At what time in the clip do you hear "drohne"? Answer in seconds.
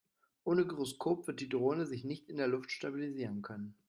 1.47-1.85